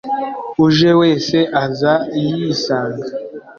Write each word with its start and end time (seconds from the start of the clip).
uje 0.67 0.91
wese 1.01 1.37
aza 1.63 1.93
yiisaanga 2.21 3.07